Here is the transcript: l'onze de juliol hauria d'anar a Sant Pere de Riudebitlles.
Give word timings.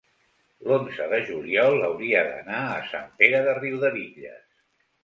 l'onze 0.69 1.05
de 1.11 1.19
juliol 1.27 1.85
hauria 1.89 2.25
d'anar 2.31 2.65
a 2.71 2.81
Sant 2.95 3.17
Pere 3.23 3.47
de 3.51 3.57
Riudebitlles. 3.63 4.47